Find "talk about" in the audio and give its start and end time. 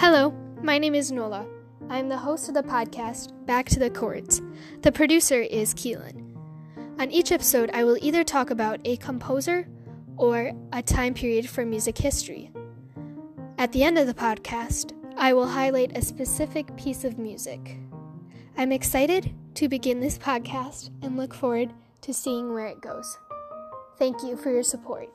8.22-8.78